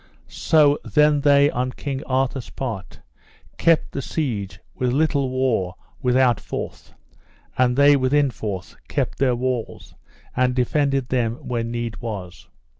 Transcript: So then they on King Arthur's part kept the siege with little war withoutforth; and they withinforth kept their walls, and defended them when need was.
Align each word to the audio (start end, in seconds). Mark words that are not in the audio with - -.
So 0.29 0.79
then 0.83 1.21
they 1.21 1.51
on 1.51 1.73
King 1.73 2.03
Arthur's 2.05 2.49
part 2.49 3.01
kept 3.59 3.91
the 3.91 4.01
siege 4.01 4.59
with 4.73 4.91
little 4.91 5.29
war 5.29 5.75
withoutforth; 6.03 6.93
and 7.55 7.75
they 7.77 7.95
withinforth 7.95 8.75
kept 8.87 9.19
their 9.19 9.35
walls, 9.35 9.93
and 10.35 10.55
defended 10.55 11.09
them 11.09 11.35
when 11.47 11.69
need 11.69 11.97
was. 12.01 12.47